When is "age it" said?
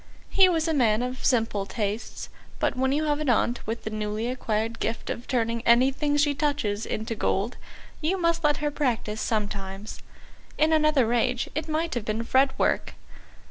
11.13-11.69